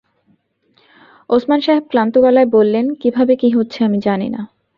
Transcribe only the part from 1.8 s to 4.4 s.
ক্লান্ত গলায় বললেন, কী ভাবে কী হচ্ছে আমি জানি